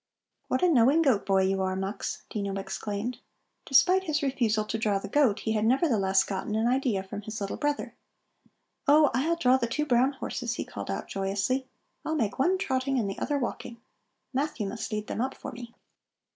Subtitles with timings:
[0.47, 3.19] "What a knowing goat boy you are, Mux," Dino exclaimed.
[3.67, 7.39] Despite his refusal to draw the goat, he had nevertheless gotten an idea from his
[7.39, 7.93] little brother.
[8.87, 11.67] "Oh, I'll draw the two brown horses," he called out joyously.
[12.03, 13.77] "I'll make one trotting and the other walking.
[14.33, 15.71] Matthew must lead them up for me."